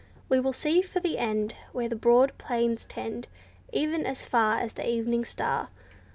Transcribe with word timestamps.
We 0.29 0.39
will 0.39 0.51
seek 0.51 0.85
for 0.85 0.99
the 0.99 1.19
end, 1.19 1.53
Where 1.73 1.87
the 1.87 1.95
broad 1.95 2.35
plains 2.39 2.85
tend, 2.85 3.27
E'en 3.71 4.07
as 4.07 4.25
far 4.25 4.57
as 4.57 4.73
the 4.73 4.89
evening 4.89 5.23
star. 5.25 5.69